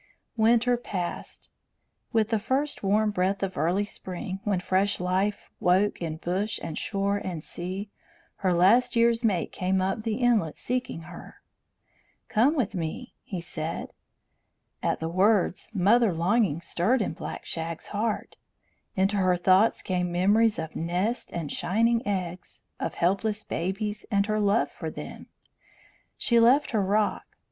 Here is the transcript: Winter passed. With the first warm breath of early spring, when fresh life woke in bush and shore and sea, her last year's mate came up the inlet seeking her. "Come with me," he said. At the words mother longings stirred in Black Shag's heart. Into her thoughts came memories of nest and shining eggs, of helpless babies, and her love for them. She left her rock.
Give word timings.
Winter 0.35 0.77
passed. 0.77 1.49
With 2.11 2.29
the 2.29 2.39
first 2.39 2.81
warm 2.81 3.11
breath 3.11 3.43
of 3.43 3.55
early 3.55 3.85
spring, 3.85 4.39
when 4.43 4.59
fresh 4.59 4.99
life 4.99 5.51
woke 5.59 6.01
in 6.01 6.17
bush 6.17 6.59
and 6.63 6.75
shore 6.75 7.17
and 7.19 7.43
sea, 7.43 7.91
her 8.37 8.51
last 8.51 8.95
year's 8.95 9.23
mate 9.23 9.51
came 9.51 9.79
up 9.79 10.01
the 10.01 10.15
inlet 10.15 10.57
seeking 10.57 11.01
her. 11.01 11.35
"Come 12.29 12.55
with 12.55 12.73
me," 12.73 13.13
he 13.21 13.39
said. 13.39 13.89
At 14.81 15.01
the 15.01 15.07
words 15.07 15.69
mother 15.71 16.11
longings 16.15 16.65
stirred 16.65 17.03
in 17.03 17.13
Black 17.13 17.45
Shag's 17.45 17.89
heart. 17.89 18.37
Into 18.95 19.17
her 19.17 19.37
thoughts 19.37 19.83
came 19.83 20.11
memories 20.11 20.57
of 20.57 20.75
nest 20.75 21.31
and 21.31 21.51
shining 21.51 22.01
eggs, 22.07 22.63
of 22.79 22.95
helpless 22.95 23.43
babies, 23.43 24.07
and 24.09 24.25
her 24.25 24.39
love 24.39 24.71
for 24.71 24.89
them. 24.89 25.27
She 26.17 26.39
left 26.39 26.71
her 26.71 26.81
rock. 26.81 27.37